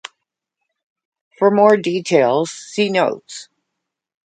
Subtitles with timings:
[1.37, 3.49] For more details, see Notes.